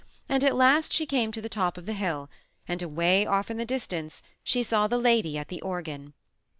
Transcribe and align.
and 0.27 0.43
at 0.43 0.55
last 0.55 0.91
she 0.91 1.05
came 1.05 1.31
to 1.31 1.41
the 1.43 1.47
top 1.47 1.77
of 1.77 1.85
the 1.85 1.93
hill, 1.93 2.27
and 2.67 2.81
awav 2.81 3.27
off 3.27 3.51
in 3.51 3.57
the 3.57 3.65
distance 3.65 4.23
she 4.43 4.63
saw 4.63 4.87
the 4.87 4.97
lady 4.97 5.37
at 5.37 5.49
the 5.49 5.61
organ. 5.61 6.15